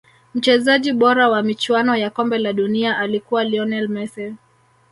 [0.35, 4.35] mchezaji bora wa michuano ya kombe la dunia alikuwa lionel messi